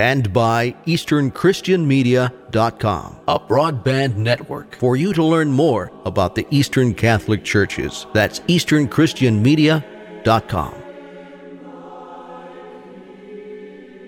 [0.00, 7.44] and by EasternChristianMedia.com, a broadband network for you to learn more about the Eastern Catholic
[7.44, 8.06] Churches.
[8.14, 10.74] That's EasternChristianMedia.com.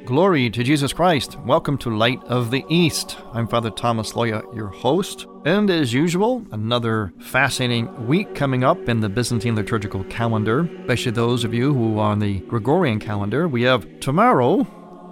[0.07, 1.39] Glory to Jesus Christ.
[1.41, 3.19] Welcome to Light of the East.
[3.35, 5.27] I'm Father Thomas Loya, your host.
[5.45, 11.45] And as usual, another fascinating week coming up in the Byzantine liturgical calendar, especially those
[11.45, 13.47] of you who are on the Gregorian calendar.
[13.47, 14.67] We have tomorrow,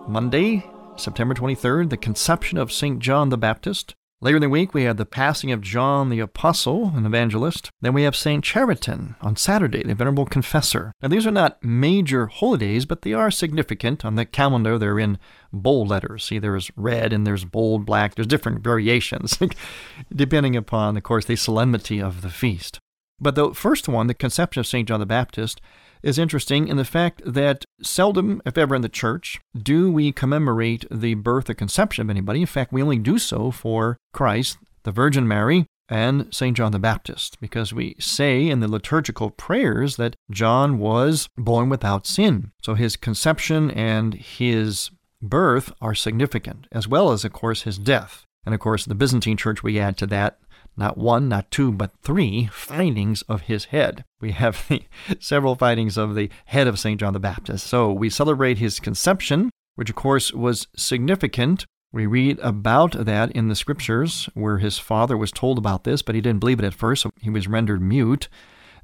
[0.09, 0.65] Monday,
[1.01, 2.99] September 23rd, the conception of St.
[2.99, 3.95] John the Baptist.
[4.23, 7.71] Later in the week, we had the passing of John the Apostle, an evangelist.
[7.81, 8.45] Then we have St.
[8.45, 10.93] Chariton on Saturday, the Venerable Confessor.
[11.01, 14.05] Now, these are not major holidays, but they are significant.
[14.05, 15.19] On the calendar, they're in
[15.55, 16.25] bold letters.
[16.25, 18.15] See, there's red and there's bold black.
[18.15, 19.39] There's different variations,
[20.15, 22.79] depending upon, of course, the solemnity of the feast.
[23.19, 24.87] But the first one, the conception of St.
[24.87, 25.63] John the Baptist,
[26.03, 30.85] is interesting in the fact that seldom, if ever in the church, do we commemorate
[30.91, 32.41] the birth or conception of anybody.
[32.41, 36.57] In fact, we only do so for Christ, the Virgin Mary, and St.
[36.57, 42.07] John the Baptist, because we say in the liturgical prayers that John was born without
[42.07, 42.53] sin.
[42.63, 44.91] So his conception and his
[45.21, 48.25] birth are significant, as well as, of course, his death.
[48.47, 50.39] And of course, the Byzantine Church, we add to that
[50.81, 54.05] not one, not two, but three findings of his head.
[54.21, 54.83] We have the,
[55.21, 56.99] several findings of the head of St.
[56.99, 57.67] John the Baptist.
[57.67, 61.67] So we celebrate his conception, which of course was significant.
[61.93, 66.15] We read about that in the scriptures where his father was told about this, but
[66.15, 68.29] he didn't believe it at first, so he was rendered mute.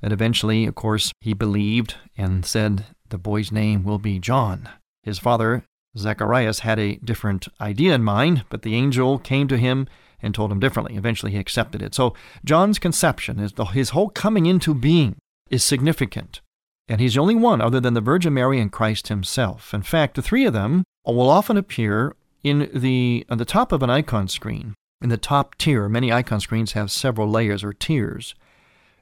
[0.03, 4.69] And eventually, of course, he believed and said, The boy's name will be John.
[5.03, 5.65] His father,
[5.97, 9.87] Zacharias, had a different idea in mind, but the angel came to him
[10.23, 10.97] and told him differently.
[10.97, 11.95] Eventually, he accepted it.
[11.95, 15.17] So, John's conception, is his whole coming into being,
[15.51, 16.41] is significant.
[16.89, 19.75] And he's the only one other than the Virgin Mary and Christ himself.
[19.75, 23.83] In fact, the three of them will often appear in the, on the top of
[23.83, 24.75] an icon screen.
[25.03, 28.35] In the top tier, many icon screens have several layers or tiers.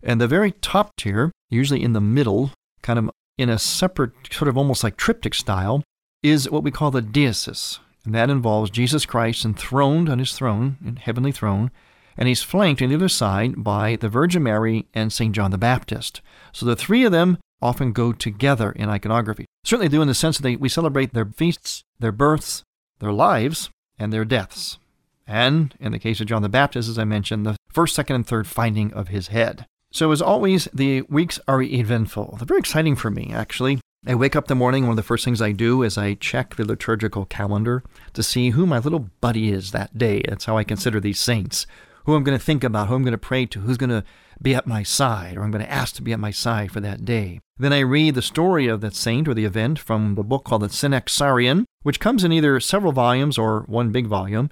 [0.03, 2.51] And the very top tier, usually in the middle,
[2.83, 5.83] kind of in a separate, sort of almost like triptych style,
[6.23, 10.77] is what we call the deesis, and that involves Jesus Christ enthroned on his throne,
[10.85, 11.71] in heavenly throne,
[12.17, 15.35] and he's flanked on either side by the Virgin Mary and St.
[15.35, 16.21] John the Baptist.
[16.53, 19.47] So the three of them often go together in iconography.
[19.65, 22.63] Certainly do in the sense that they, we celebrate their feasts, their births,
[22.99, 24.79] their lives, and their deaths.
[25.27, 28.27] And in the case of John the Baptist, as I mentioned, the first, second, and
[28.27, 29.67] third finding of his head.
[29.91, 32.37] So as always, the weeks are eventful.
[32.39, 33.81] They're very exciting for me, actually.
[34.07, 36.12] I wake up in the morning, one of the first things I do is I
[36.15, 40.21] check the liturgical calendar to see who my little buddy is that day.
[40.29, 41.67] That's how I consider these saints.
[42.05, 44.05] Who I'm going to think about, who I'm going to pray to, who's going to
[44.43, 46.81] be at my side, or I'm going to ask to be at my side for
[46.81, 47.41] that day.
[47.56, 50.62] Then I read the story of that saint or the event from the book called
[50.62, 54.50] the Synaxarion, which comes in either several volumes or one big volume.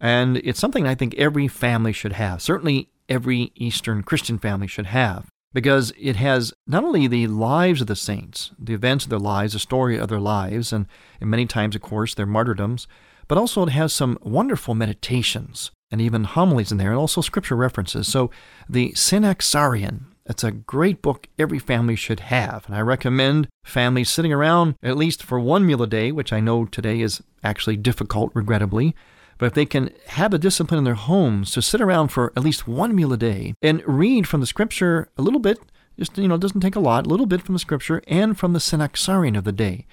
[0.00, 2.40] And it's something I think every family should have.
[2.40, 7.86] Certainly every Eastern Christian family should have because it has not only the lives of
[7.86, 10.86] the saints, the events of their lives, the story of their lives, and,
[11.20, 12.86] and many times, of course, their martyrdoms,
[13.28, 17.54] but also it has some wonderful meditations and even homilies in there, and also scripture
[17.54, 18.08] references.
[18.08, 18.30] So
[18.68, 24.32] the Synaxarion, it's a great book every family should have, and I recommend families sitting
[24.32, 28.32] around at least for one meal a day, which I know today is actually difficult,
[28.34, 28.96] regrettably,
[29.38, 32.42] but if they can have a discipline in their homes to sit around for at
[32.42, 35.58] least one meal a day and read from the scripture a little bit,
[35.98, 38.38] just, you know, it doesn't take a lot, a little bit from the scripture and
[38.38, 39.86] from the Synaxarion of the day,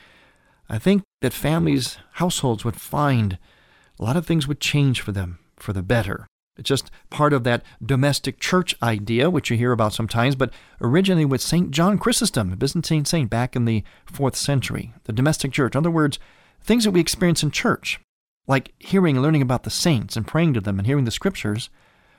[0.69, 3.37] I think that families, households would find
[3.99, 6.27] a lot of things would change for them for the better.
[6.57, 11.25] It's just part of that domestic church idea, which you hear about sometimes, but originally
[11.25, 11.71] with St.
[11.71, 14.93] John Chrysostom, a Byzantine saint back in the fourth century.
[15.05, 15.75] The domestic church.
[15.75, 16.19] In other words,
[16.61, 17.99] things that we experience in church
[18.47, 21.69] like hearing and learning about the saints and praying to them and hearing the scriptures,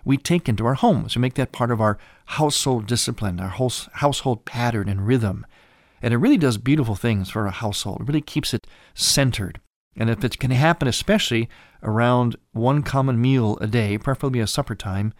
[0.05, 1.15] we take into our homes.
[1.15, 5.47] We make that part of our household discipline, our household pattern and rhythm.
[6.01, 8.01] And it really does beautiful things for a household.
[8.01, 9.61] It really keeps it centered.
[9.97, 11.49] And if it can happen, especially
[11.83, 15.13] around one common meal a day, preferably a supper time,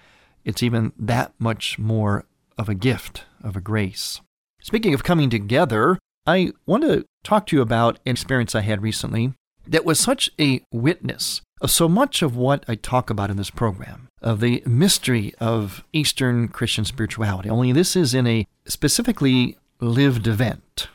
[0.45, 2.25] it's even that much more
[2.59, 4.21] of a gift, of a grace.
[4.61, 8.83] Speaking of coming together, I want to talk to you about an experience I had
[8.83, 9.35] recently
[9.67, 13.51] that was such a witness of so much of what I talk about in this
[13.51, 17.49] program, of the mystery of Eastern Christian spirituality.
[17.49, 20.89] Only this is in a specifically lived event.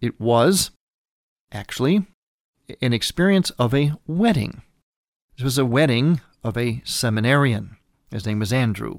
[0.00, 0.70] It was
[1.52, 2.06] actually
[2.82, 4.62] an experience of a wedding.
[5.38, 7.76] It was a wedding of a seminarian.
[8.10, 8.98] His name was Andrew.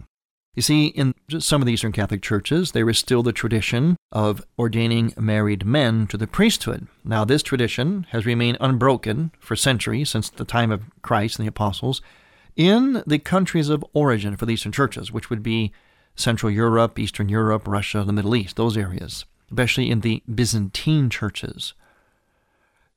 [0.54, 4.44] You see, in some of the Eastern Catholic churches, there is still the tradition of
[4.60, 6.88] ordaining married men to the priesthood.
[7.06, 11.50] Now, this tradition has remained unbroken for centuries, since the time of Christ and the
[11.50, 12.02] apostles,
[12.58, 15.72] in the countries of origin for the Eastern churches, which would be
[16.16, 21.74] Central Europe, Eastern Europe, Russia, the Middle East, those areas, especially in the Byzantine churches.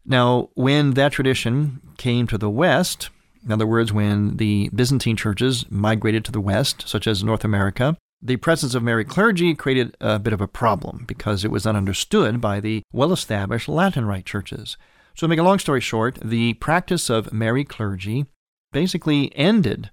[0.05, 3.11] Now, when that tradition came to the West,
[3.44, 7.96] in other words, when the Byzantine churches migrated to the West, such as North America,
[8.23, 11.76] the presence of married clergy created a bit of a problem because it was not
[11.76, 14.79] understood by the well established Latin Rite churches.
[15.14, 18.26] So, to make a long story short, the practice of married clergy
[18.73, 19.91] basically ended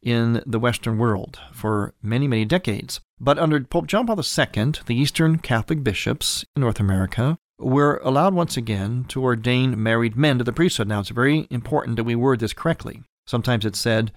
[0.00, 3.00] in the Western world for many, many decades.
[3.20, 8.34] But under Pope John Paul II, the Eastern Catholic bishops in North America were allowed
[8.34, 10.88] once again to ordain married men to the priesthood.
[10.88, 13.02] Now, it's very important that we word this correctly.
[13.26, 14.12] Sometimes it's said,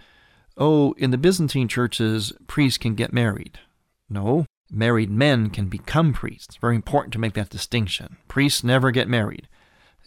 [0.57, 3.59] oh, in the Byzantine churches, priests can get married.
[4.09, 6.47] No, married men can become priests.
[6.49, 8.17] It's very important to make that distinction.
[8.27, 9.47] Priests never get married.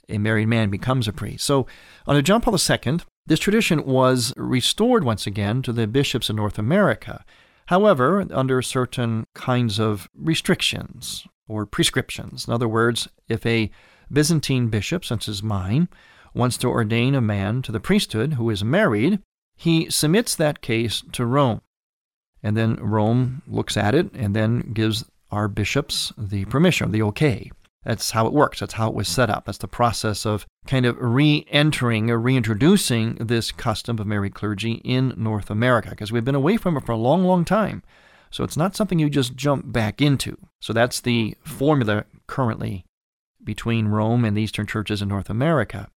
[0.09, 1.45] A married man becomes a priest.
[1.45, 1.67] So,
[2.07, 6.59] under John Paul II, this tradition was restored once again to the bishops in North
[6.59, 7.25] America.
[7.67, 12.47] However, under certain kinds of restrictions or prescriptions.
[12.47, 13.71] In other words, if a
[14.13, 15.89] Byzantine bishop, such as mine,
[16.35, 19.21] wants to ordain a man to the priesthood who is married,
[19.57, 21.61] he submits that case to Rome.
[22.43, 27.51] And then Rome looks at it and then gives our bishops the permission, the okay.
[27.85, 28.61] That's how it works.
[28.61, 29.47] That's how it was set up.
[29.47, 34.75] That's the process of kind of re entering or reintroducing this custom of married clergy
[34.85, 37.83] in North America because we've been away from it for a long, long time.
[38.31, 40.37] So it's not something you just jump back into.
[40.61, 42.85] So that's the formula currently
[43.43, 45.89] between Rome and the Eastern churches in North America.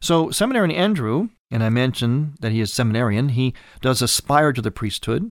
[0.00, 3.52] So, Seminarian Andrew, and I mentioned that he is seminarian, he
[3.82, 5.28] does aspire to the priesthood.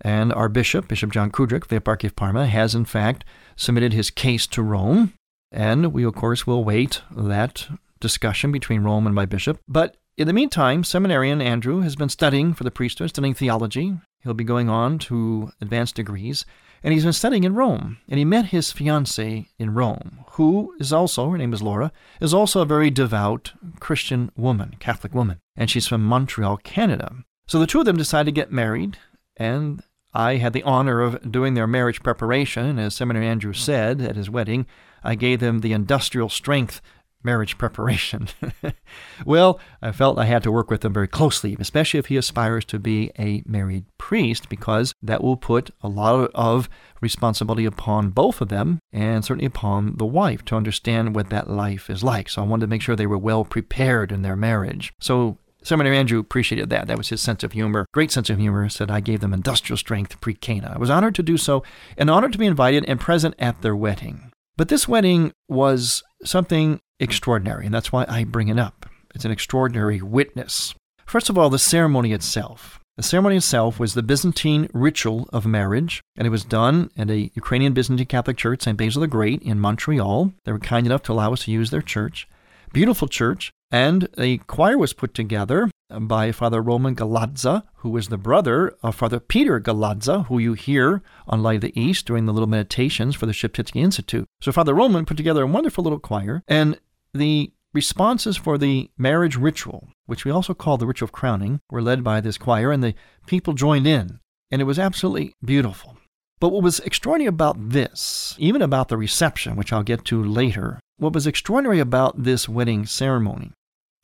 [0.00, 3.24] And our bishop, Bishop John Kudrick, the Eparchy of Parma, has in fact
[3.56, 5.14] submitted his case to Rome.
[5.50, 7.68] And we, of course, will wait that
[8.00, 9.58] discussion between Rome and my bishop.
[9.66, 13.94] But in the meantime, seminarian Andrew has been studying for the priesthood, studying theology.
[14.26, 16.44] He'll be going on to advanced degrees,
[16.82, 17.98] and he's been studying in Rome.
[18.08, 22.34] And he met his fiancée in Rome, who is also, her name is Laura, is
[22.34, 27.14] also a very devout Christian woman, Catholic woman, and she's from Montreal, Canada.
[27.46, 28.98] So the two of them decided to get married,
[29.36, 32.80] and I had the honor of doing their marriage preparation.
[32.80, 34.66] As Seminary Andrew said at his wedding,
[35.04, 36.80] I gave them the industrial strength
[37.26, 38.28] marriage preparation.
[39.26, 42.64] well, I felt I had to work with him very closely, especially if he aspires
[42.66, 46.70] to be a married priest, because that will put a lot of
[47.02, 51.90] responsibility upon both of them and certainly upon the wife to understand what that life
[51.90, 52.30] is like.
[52.30, 54.94] So I wanted to make sure they were well prepared in their marriage.
[55.00, 56.86] So Seminary Andrew appreciated that.
[56.86, 57.86] That was his sense of humor.
[57.92, 58.68] Great sense of humor.
[58.68, 60.72] Said I gave them industrial strength pre Cana.
[60.74, 61.64] I was honored to do so
[61.98, 64.30] and honored to be invited and present at their wedding.
[64.56, 68.86] But this wedding was something extraordinary, and that's why I bring it up.
[69.14, 70.74] It's an extraordinary witness.
[71.06, 72.80] First of all, the ceremony itself.
[72.96, 77.30] The ceremony itself was the Byzantine ritual of marriage, and it was done at a
[77.34, 78.76] Ukrainian Byzantine Catholic church, St.
[78.76, 80.32] Basil the Great, in Montreal.
[80.44, 82.26] They were kind enough to allow us to use their church.
[82.72, 88.18] Beautiful church, and a choir was put together by Father Roman Galadza, who was the
[88.18, 92.32] brother of Father Peter Galadza, who you hear on Light of the East during the
[92.32, 94.26] little meditations for the Sheptytsky Institute.
[94.40, 96.78] So Father Roman put together a wonderful little choir, and
[97.16, 101.82] the responses for the marriage ritual, which we also call the ritual of crowning, were
[101.82, 102.94] led by this choir, and the
[103.26, 104.20] people joined in,
[104.50, 105.96] and it was absolutely beautiful.
[106.38, 110.80] But what was extraordinary about this, even about the reception, which I'll get to later,
[110.98, 113.52] what was extraordinary about this wedding ceremony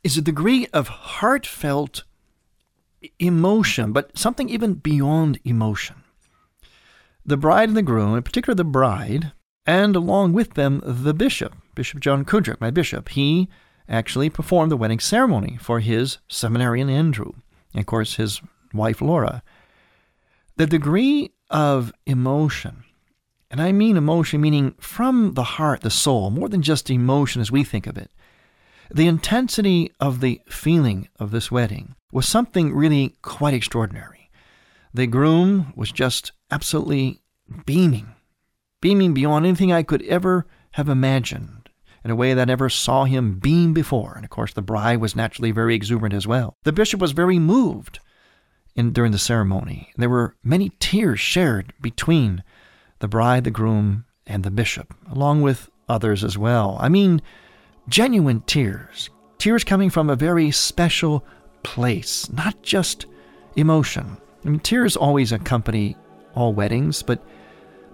[0.02, 2.04] is a degree of heartfelt
[3.18, 5.96] emotion, but something even beyond emotion.
[7.24, 9.32] The bride and the groom, in particular the bride,
[9.66, 13.48] and along with them the bishop, Bishop John Kudrick, my bishop, he
[13.88, 17.32] actually performed the wedding ceremony for his seminarian Andrew,
[17.72, 18.40] and of course his
[18.72, 19.42] wife Laura.
[20.56, 22.84] The degree of emotion,
[23.50, 27.50] and I mean emotion meaning from the heart, the soul, more than just emotion as
[27.50, 28.10] we think of it,
[28.90, 34.30] the intensity of the feeling of this wedding was something really quite extraordinary.
[34.92, 37.22] The groom was just absolutely
[37.64, 38.14] beaming,
[38.82, 41.70] beaming beyond anything I could ever have imagined
[42.04, 44.12] in a way that I never saw him beam before.
[44.14, 46.56] And of course, the bride was naturally very exuberant as well.
[46.64, 48.00] The bishop was very moved
[48.74, 49.90] in, during the ceremony.
[49.96, 52.42] There were many tears shared between
[52.98, 56.76] the bride, the groom, and the bishop, along with others as well.
[56.80, 57.22] I mean,
[57.88, 61.24] genuine tears, tears coming from a very special
[61.62, 63.06] place, not just
[63.56, 64.16] emotion.
[64.44, 65.96] I mean, tears always accompany
[66.34, 67.22] all weddings, but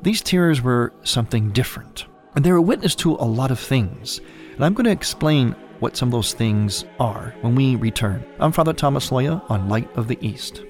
[0.02, 2.06] these tears were something different.
[2.34, 4.20] And they're a witness to a lot of things.
[4.54, 8.24] And I'm going to explain what some of those things are when we return.
[8.38, 10.62] I'm Father Thomas Loya on Light of the East.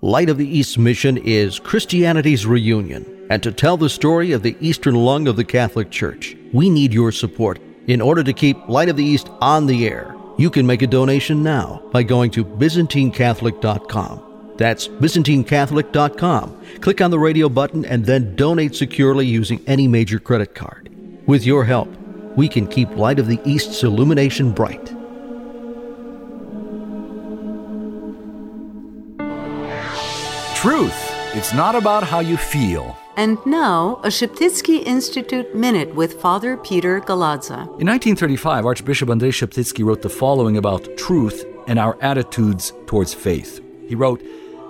[0.00, 3.26] Light of the East mission is Christianity's reunion.
[3.30, 6.94] And to tell the story of the Eastern lung of the Catholic Church, we need
[6.94, 7.58] your support.
[7.88, 10.86] In order to keep Light of the East on the air, you can make a
[10.86, 14.54] donation now by going to ByzantineCatholic.com.
[14.56, 16.64] That's ByzantineCatholic.com.
[16.80, 20.90] Click on the radio button and then donate securely using any major credit card.
[21.26, 21.88] With your help,
[22.36, 24.86] we can keep Light of the East's illumination bright.
[30.56, 31.14] Truth.
[31.34, 32.96] It's not about how you feel.
[33.18, 37.62] And now, a Sheptytsky Institute Minute with Father Peter Galadza.
[37.80, 43.60] In 1935, Archbishop Andrei Sheptytsky wrote the following about truth and our attitudes towards faith.
[43.88, 44.22] He wrote,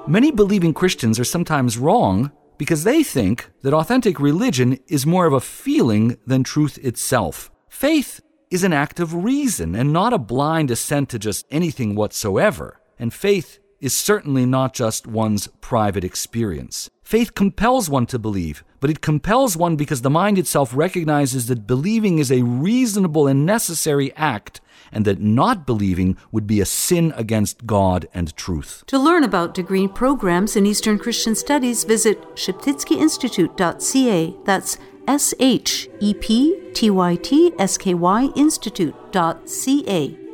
[0.07, 5.35] Many believing Christians are sometimes wrong because they think that authentic religion is more of
[5.35, 7.50] a feeling than truth itself.
[7.69, 12.81] Faith is an act of reason and not a blind assent to just anything whatsoever.
[12.99, 16.90] And faith is certainly not just one's private experience.
[17.02, 21.66] Faith compels one to believe, but it compels one because the mind itself recognizes that
[21.66, 24.61] believing is a reasonable and necessary act,
[24.92, 28.85] and that not believing would be a sin against God and truth.
[28.88, 34.37] To learn about degree programs in Eastern Christian Studies, visit sheptytskyinstitute.ca.
[34.44, 40.27] That's S H E P T Y T S K Y Institute.ca.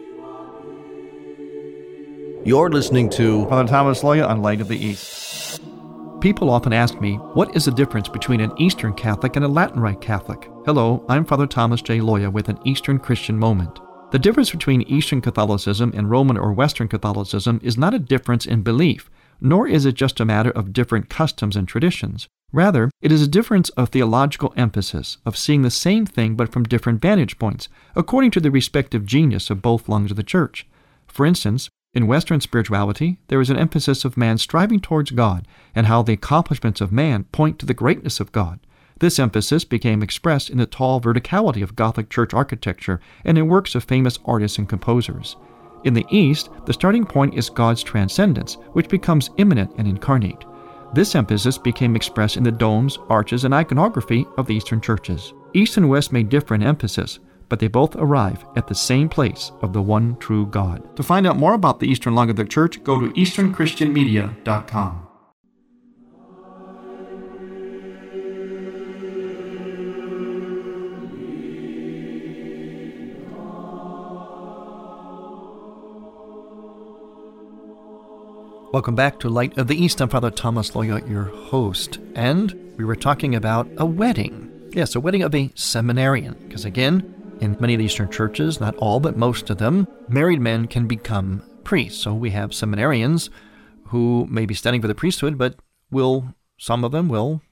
[2.46, 5.62] You're listening to Father Thomas Loya on Light of the East.
[6.20, 9.80] People often ask me, what is the difference between an Eastern Catholic and a Latin
[9.80, 10.50] Rite Catholic?
[10.66, 12.00] Hello, I'm Father Thomas J.
[12.00, 13.80] Loya with an Eastern Christian moment.
[14.10, 18.60] The difference between Eastern Catholicism and Roman or Western Catholicism is not a difference in
[18.60, 19.08] belief,
[19.40, 22.28] nor is it just a matter of different customs and traditions.
[22.52, 26.64] Rather, it is a difference of theological emphasis, of seeing the same thing but from
[26.64, 30.66] different vantage points, according to the respective genius of both lungs of the Church.
[31.06, 35.86] For instance, in Western spirituality, there is an emphasis of man striving towards God and
[35.86, 38.58] how the accomplishments of man point to the greatness of God.
[38.98, 43.74] This emphasis became expressed in the tall verticality of Gothic church architecture and in works
[43.74, 45.36] of famous artists and composers.
[45.84, 50.44] In the East, the starting point is God's transcendence, which becomes immanent and incarnate.
[50.94, 55.34] This emphasis became expressed in the domes, arches, and iconography of the Eastern churches.
[55.52, 57.18] East and West may differ in emphasis,
[57.54, 60.96] but they both arrive at the same place of the one true God.
[60.96, 65.06] To find out more about the Eastern the Church, go to easternchristianmedia.com.
[78.73, 80.00] Welcome back to Light of the East.
[80.00, 84.50] I'm Father Thomas Loya, your host, and we were talking about a wedding.
[84.73, 87.13] Yes, a wedding of a seminarian, because again,
[87.44, 90.86] in many of the Eastern churches, not all, but most of them, married men can
[90.86, 92.02] become priests.
[92.02, 93.30] So we have seminarians
[93.88, 95.56] who may be studying for the priesthood, but
[95.90, 97.42] will some of them will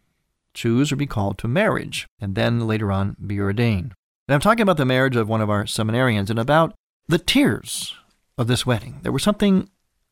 [0.54, 3.94] choose or be called to marriage, and then later on be ordained.
[4.28, 6.74] And I'm talking about the marriage of one of our seminarians and about
[7.08, 7.94] the tears
[8.38, 9.00] of this wedding.
[9.02, 9.68] There was something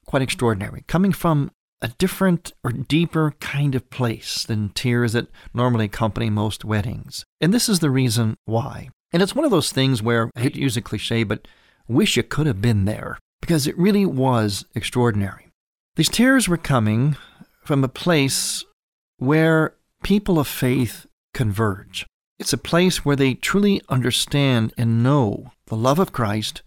[0.06, 1.50] quite extraordinary coming from
[1.82, 7.24] a different or deeper kind of place than tears that normally accompany most weddings.
[7.40, 8.90] And this is the reason why.
[9.12, 11.48] And it's one of those things where, I hate to use a cliche, but
[11.88, 15.48] wish you could have been there because it really was extraordinary.
[15.96, 17.16] These tears were coming
[17.64, 18.64] from a place
[19.18, 22.06] where people of faith converge.
[22.38, 26.62] It's a place where they truly understand and know the love of Christ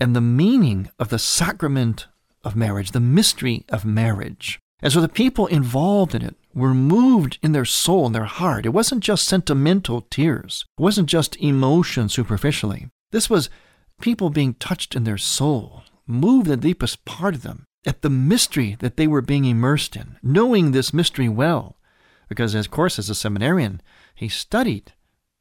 [0.00, 2.06] and the meaning of the sacrament
[2.44, 4.58] of marriage, the mystery of marriage.
[4.80, 8.66] And so the people involved in it were moved in their soul and their heart.
[8.66, 12.88] It wasn't just sentimental tears, it wasn't just emotion superficially.
[13.12, 13.48] This was
[14.00, 18.76] people being touched in their soul, moved the deepest part of them at the mystery
[18.80, 21.76] that they were being immersed in, knowing this mystery well.
[22.28, 23.80] Because, of course, as a seminarian,
[24.14, 24.92] he studied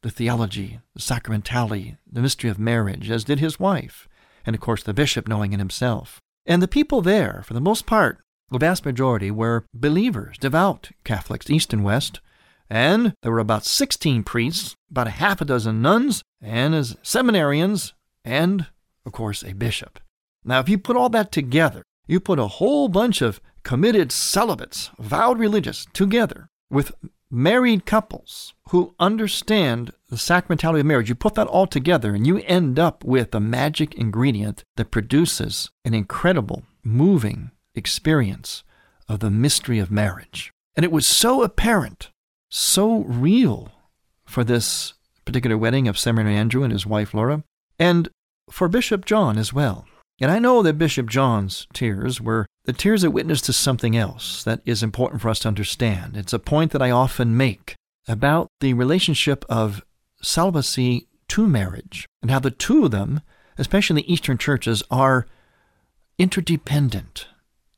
[0.04, 4.08] the theology, the sacramentality, the mystery of marriage, as did his wife,
[4.46, 6.22] and of course the bishop knowing it himself.
[6.46, 11.50] And the people there, for the most part, the vast majority were believers, devout Catholics,
[11.50, 12.22] East and West,
[12.70, 17.94] and there were about 16 priests, about a half a dozen nuns, and as seminarians,
[18.24, 18.68] and,
[19.06, 20.00] of course, a bishop.
[20.44, 24.92] Now, if you put all that together, you put a whole bunch of committed celibates,
[24.98, 26.94] vowed religious, together with
[27.30, 32.38] married couples who understand the sacramentality of marriage, you put that all together and you
[32.40, 38.64] end up with a magic ingredient that produces an incredible, moving experience
[39.08, 40.52] of the mystery of marriage.
[40.76, 42.10] And it was so apparent,
[42.50, 43.72] so real
[44.26, 44.94] for this
[45.26, 47.44] particular wedding of Seminary Andrew and his wife Laura,
[47.80, 48.10] and
[48.50, 49.86] for Bishop John as well.
[50.20, 54.44] And I know that Bishop John's tears were the tears that witness to something else
[54.44, 56.18] that is important for us to understand.
[56.18, 57.76] It's a point that I often make
[58.08, 59.84] about the relationship of
[60.22, 63.22] celibacy to marriage and how the two of them,
[63.58, 65.28] especially in the Eastern churches, are
[66.18, 67.28] interdependent.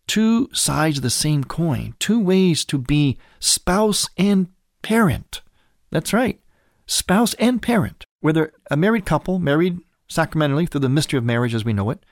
[0.09, 4.47] Two sides of the same coin, two ways to be spouse and
[4.81, 5.43] parent.
[5.91, 6.39] That's right,
[6.87, 8.05] spouse and parent.
[8.19, 12.03] Whether a married couple, married sacramentally through the mystery of marriage as we know it,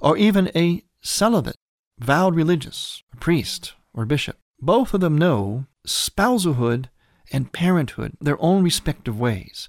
[0.00, 1.54] or even a celibate,
[2.00, 4.38] vowed religious, a priest, or bishop.
[4.58, 6.86] Both of them know spousalhood
[7.30, 9.68] and parenthood their own respective ways.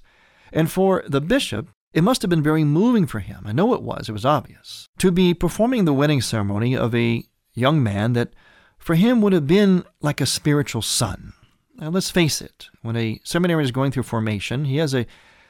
[0.52, 3.44] And for the bishop, it must have been very moving for him.
[3.46, 7.22] I know it was, it was obvious, to be performing the wedding ceremony of a
[7.58, 8.32] young man that
[8.78, 11.32] for him would have been like a spiritual son.
[11.76, 15.06] Now, let's face it, when a seminary is going through formation, he has a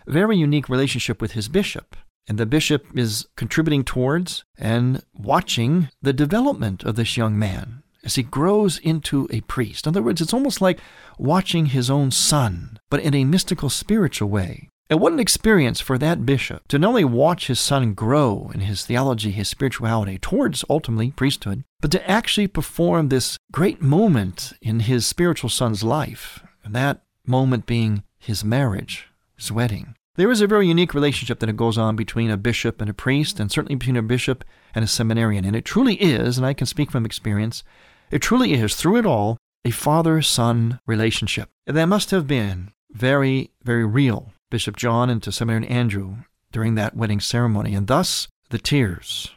[0.07, 1.97] very unique relationship with his bishop.
[2.27, 8.17] And the bishop is contributing towards and watching the development of this young man as
[8.17, 9.87] he grows into a priest.
[9.87, 10.79] In other words, it's almost like
[11.19, 14.69] watching his own son, but in a mystical, spiritual way.
[14.91, 18.61] And what an experience for that bishop to not only watch his son grow in
[18.61, 24.81] his theology, his spirituality, towards ultimately priesthood, but to actually perform this great moment in
[24.81, 29.95] his spiritual son's life, and that moment being his marriage, his wedding.
[30.17, 33.39] There is a very unique relationship that goes on between a bishop and a priest,
[33.39, 34.43] and certainly between a bishop
[34.75, 35.45] and a seminarian.
[35.45, 37.63] And it truly is, and I can speak from experience,
[38.11, 41.51] it truly is, through it all, a father son relationship.
[41.67, 46.17] That must have been very, very real, Bishop John and to Seminarian Andrew,
[46.53, 47.75] during that wedding ceremony.
[47.75, 49.31] And thus, the tears,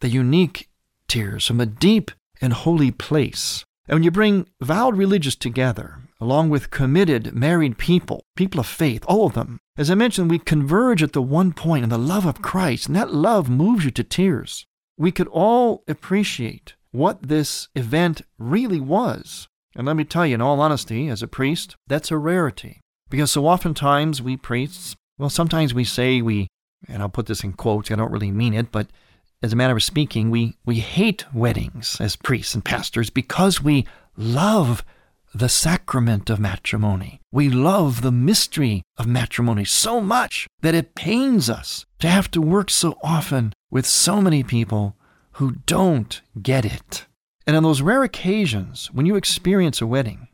[0.00, 0.68] the unique
[1.06, 3.64] tears from a deep and holy place.
[3.86, 9.04] And when you bring vowed religious together, along with committed married people, people of faith,
[9.06, 9.58] all of them.
[9.76, 12.96] As I mentioned, we converge at the one point in the love of Christ, and
[12.96, 14.66] that love moves you to tears.
[14.96, 19.46] We could all appreciate what this event really was.
[19.76, 22.80] And let me tell you, in all honesty, as a priest, that's a rarity.
[23.10, 26.48] Because so oftentimes we priests, well, sometimes we say we,
[26.88, 28.88] and I'll put this in quotes, I don't really mean it, but
[29.42, 33.86] as a matter of speaking, we, we hate weddings as priests and pastors because we
[34.16, 34.84] love
[35.34, 37.20] the sacrament of matrimony.
[37.30, 42.40] We love the mystery of matrimony so much that it pains us to have to
[42.40, 44.96] work so often with so many people
[45.32, 47.06] who don't get it.
[47.46, 50.28] And on those rare occasions when you experience a wedding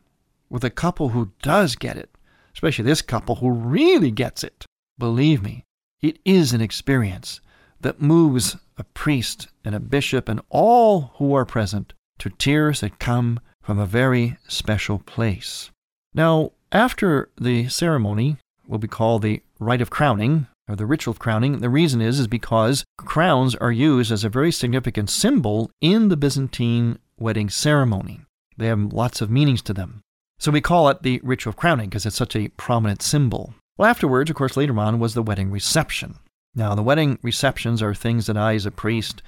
[0.49, 2.09] with a couple who does get it,
[2.55, 4.65] especially this couple who really gets it,
[4.97, 5.63] believe me,
[6.01, 7.41] it is an experience
[7.81, 12.99] that moves a priest and a bishop and all who are present to tears that
[12.99, 15.69] come from a very special place.
[16.13, 18.37] Now, after the ceremony,
[18.67, 21.59] will be called the rite of crowning, or the ritual of crowning.
[21.59, 26.17] The reason is is because crowns are used as a very significant symbol in the
[26.17, 28.21] Byzantine wedding ceremony.
[28.57, 30.01] They have lots of meanings to them.
[30.37, 33.53] So we call it the ritual of crowning because it's such a prominent symbol.
[33.77, 36.15] Well, afterwards, of course, later on was the wedding reception.
[36.55, 39.21] Now, the wedding receptions are things that I, as a priest,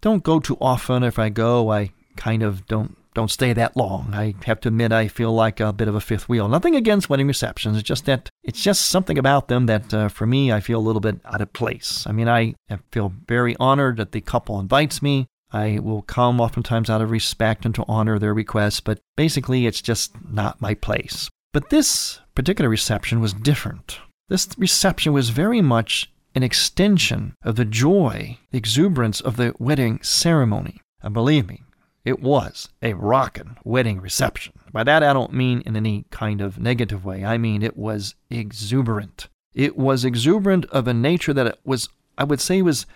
[0.00, 1.02] don't go too often.
[1.02, 4.10] If I go, I kind of don't don't stay that long.
[4.14, 6.48] I have to admit I feel like a bit of a fifth wheel.
[6.48, 7.76] Nothing against wedding receptions.
[7.76, 10.80] It's just that it's just something about them that uh, for me I feel a
[10.80, 12.06] little bit out of place.
[12.06, 12.54] I mean, I
[12.90, 15.28] feel very honored that the couple invites me.
[15.52, 19.82] I will come oftentimes out of respect and to honor their requests, but basically it's
[19.82, 21.28] just not my place.
[21.52, 23.98] But this particular reception was different.
[24.28, 30.00] This reception was very much an extension of the joy, the exuberance of the wedding
[30.02, 30.80] ceremony.
[31.02, 31.62] And believe me,
[32.04, 34.54] it was a rockin' wedding reception.
[34.72, 37.24] By that, I don't mean in any kind of negative way.
[37.24, 39.28] I mean it was exuberant.
[39.52, 42.86] It was exuberant of a nature that it was, I would say, was,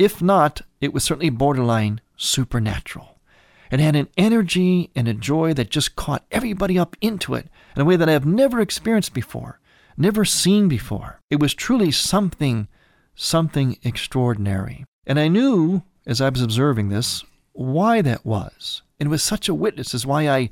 [0.00, 3.20] if not, it was certainly borderline supernatural.
[3.70, 7.82] It had an energy and a joy that just caught everybody up into it in
[7.82, 9.60] a way that I have never experienced before,
[9.98, 11.20] never seen before.
[11.28, 12.66] It was truly something,
[13.14, 14.86] something extraordinary.
[15.06, 18.80] And I knew, as I was observing this, why that was.
[18.98, 20.48] And it was such a witness, is why I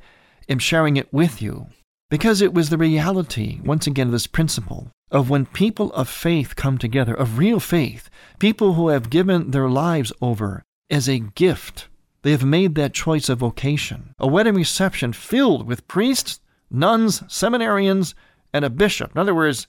[0.47, 1.69] am sharing it with you.
[2.11, 6.57] Because it was the reality, once again, of this principle of when people of faith
[6.57, 11.89] come together, of real faith, people who have given their lives over as a gift.
[12.23, 14.15] They have made that choice of vocation.
[14.19, 16.41] A wedding reception filled with priests,
[16.71, 18.15] nuns, seminarians,
[18.55, 19.13] and a bishop.
[19.15, 19.67] In other words,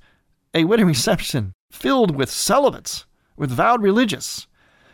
[0.54, 4.47] a wedding reception filled with celibates, with vowed religious,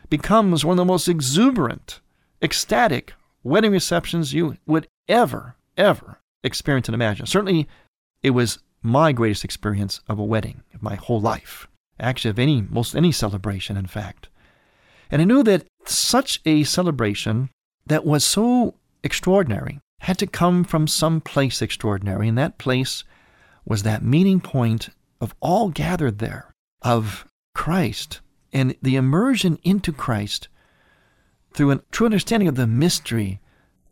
[0.09, 2.01] becomes one of the most exuberant,
[2.41, 7.25] ecstatic wedding receptions you would ever, ever experience and imagine.
[7.25, 7.67] Certainly,
[8.23, 11.67] it was my greatest experience of a wedding of my whole life.
[11.99, 14.29] Actually, of any, most any celebration, in fact.
[15.09, 17.49] And I knew that such a celebration
[17.85, 23.03] that was so extraordinary had to come from some place extraordinary, and that place
[23.65, 24.89] was that meeting point
[25.21, 28.21] of all gathered there of Christ
[28.53, 30.47] and the immersion into Christ
[31.53, 33.39] through a true understanding of the mystery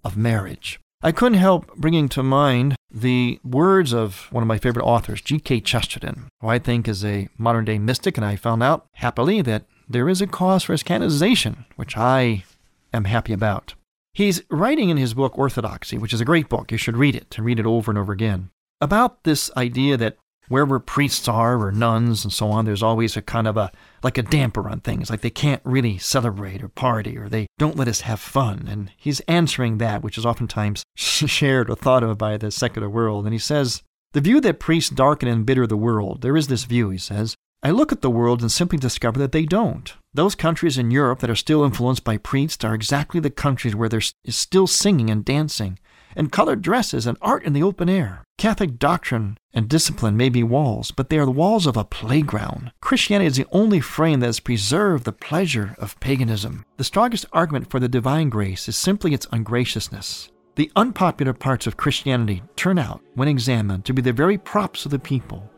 [0.03, 0.79] of marriage.
[1.05, 5.59] I couldn't help bringing to mind the words of one of my favorite authors, G.K.
[5.59, 9.65] Chesterton, who I think is a modern day mystic, and I found out happily that
[9.89, 12.45] there is a cause for his canonization, which I
[12.93, 13.73] am happy about.
[14.13, 16.71] He's writing in his book Orthodoxy, which is a great book.
[16.71, 20.15] You should read it and read it over and over again, about this idea that
[20.53, 23.71] wherever priests are or nuns and so on, there's always a kind of a
[24.03, 27.75] like a damper on things, like they can't really celebrate or party or they don't
[27.75, 28.67] let us have fun.
[28.69, 33.25] And he's answering that, which is oftentimes shared or thought of by the secular world.
[33.25, 36.65] And he says, The view that priests darken and bitter the world, there is this
[36.65, 37.35] view, he says.
[37.63, 39.91] I look at the world and simply discover that they don't.
[40.13, 43.89] Those countries in Europe that are still influenced by priests are exactly the countries where
[43.89, 45.79] there is still singing and dancing,
[46.15, 48.23] and colored dresses and art in the open air.
[48.37, 52.71] Catholic doctrine and discipline may be walls, but they are the walls of a playground.
[52.81, 56.65] Christianity is the only frame that has preserved the pleasure of paganism.
[56.77, 60.29] The strongest argument for the divine grace is simply its ungraciousness.
[60.55, 64.91] The unpopular parts of Christianity turn out, when examined, to be the very props of
[64.91, 65.49] the people.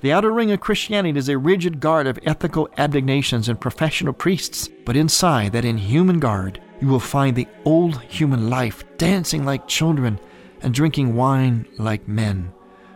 [0.00, 4.68] The outer ring of Christianity is a rigid guard of ethical abnegations and professional priests,
[4.84, 10.18] but inside that inhuman guard you will find the old human life dancing like children
[10.60, 12.52] and drinking wine like men.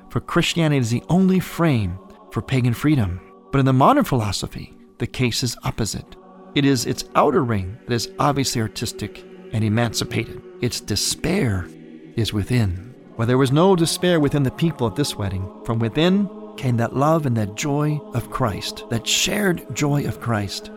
[0.09, 1.99] For Christianity is the only frame
[2.31, 3.21] for pagan freedom.
[3.53, 6.17] But in the modern philosophy, the case is opposite.
[6.55, 10.43] It is its outer ring that is obviously artistic and emancipated.
[10.61, 11.69] Its despair
[12.17, 12.95] is within.
[13.17, 15.49] Well, there was no despair within the people at this wedding.
[15.65, 20.71] From within came that love and that joy of Christ, that shared joy of Christ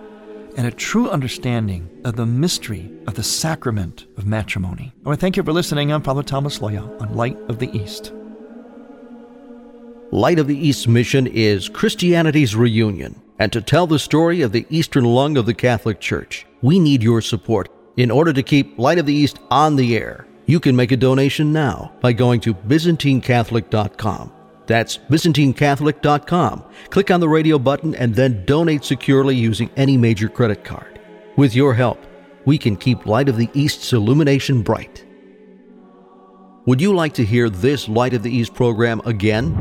[0.56, 4.94] and a true understanding of the mystery of the sacrament of matrimony.
[5.06, 5.92] I want to thank you for listening.
[5.92, 8.12] I'm Father Thomas Loya on Light of the East.
[10.12, 13.22] Light of the East mission is Christianity's reunion.
[13.40, 17.02] And to tell the story of the eastern lung of the Catholic Church, we need
[17.02, 20.28] your support in order to keep Light of the East on the air.
[20.46, 24.34] You can make a donation now by going to ByzantineCatholic.com
[24.72, 26.64] that's ByzantineCatholic.com.
[26.90, 31.00] Click on the radio button and then donate securely using any major credit card.
[31.36, 32.00] With your help,
[32.46, 35.06] we can keep Light of the East's illumination bright.
[36.66, 39.56] Would you like to hear this Light of the East program again?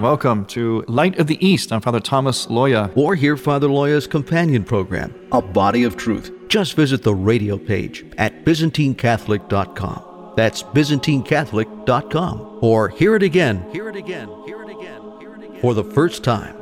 [0.00, 1.72] Welcome to Light of the East.
[1.72, 2.94] I'm Father Thomas Loya.
[2.96, 6.30] Or hear Father Loya's companion program, A Body of Truth.
[6.48, 10.11] Just visit the radio page at ByzantineCatholic.com.
[10.36, 12.58] That's ByzantineCatholic.com.
[12.60, 15.84] Or hear it again, hear it again, hear it again, hear it again, for the
[15.84, 16.56] first time.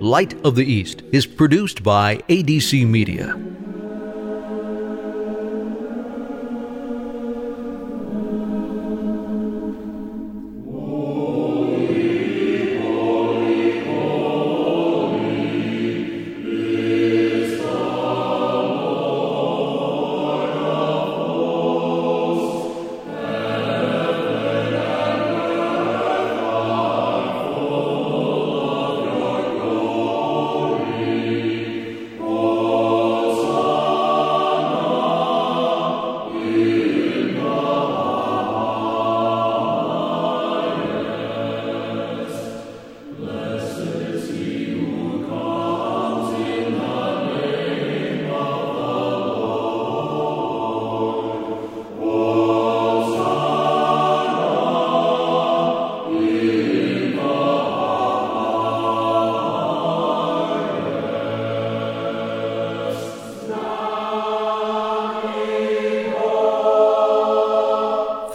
[0.00, 3.34] Light of the East is produced by ADC Media.